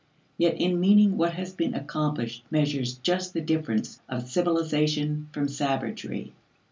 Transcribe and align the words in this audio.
Yet 0.35 0.59
in 0.59 0.79
meaning 0.79 1.15
what 1.15 1.33
has 1.33 1.53
been 1.53 1.75
accomplished 1.75 2.43
measures 2.49 2.95
just 2.95 3.33
the 3.35 3.39
difference 3.41 4.01
of 4.09 4.27
civilization 4.29 5.29
from 5.31 5.47
savagery. 5.47 6.33